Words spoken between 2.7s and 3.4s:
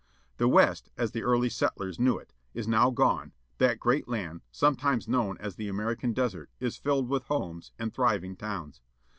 gone,